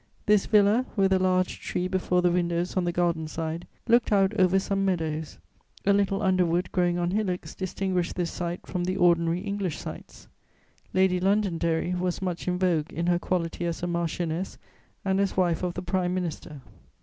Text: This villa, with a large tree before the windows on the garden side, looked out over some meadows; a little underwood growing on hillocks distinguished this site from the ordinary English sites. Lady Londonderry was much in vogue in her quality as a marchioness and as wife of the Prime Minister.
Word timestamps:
This 0.25 0.47
villa, 0.47 0.87
with 0.95 1.13
a 1.13 1.19
large 1.19 1.59
tree 1.61 1.87
before 1.87 2.23
the 2.23 2.31
windows 2.31 2.75
on 2.75 2.85
the 2.85 2.91
garden 2.91 3.27
side, 3.27 3.67
looked 3.87 4.11
out 4.11 4.33
over 4.39 4.57
some 4.57 4.83
meadows; 4.83 5.37
a 5.85 5.93
little 5.93 6.23
underwood 6.23 6.71
growing 6.71 6.97
on 6.97 7.11
hillocks 7.11 7.53
distinguished 7.53 8.15
this 8.15 8.31
site 8.31 8.65
from 8.65 8.85
the 8.85 8.97
ordinary 8.97 9.41
English 9.41 9.77
sites. 9.77 10.27
Lady 10.91 11.19
Londonderry 11.19 11.93
was 11.93 12.19
much 12.19 12.47
in 12.47 12.57
vogue 12.57 12.91
in 12.91 13.05
her 13.05 13.19
quality 13.19 13.63
as 13.67 13.83
a 13.83 13.85
marchioness 13.85 14.57
and 15.05 15.19
as 15.19 15.37
wife 15.37 15.61
of 15.61 15.75
the 15.75 15.83
Prime 15.83 16.15
Minister. 16.15 16.61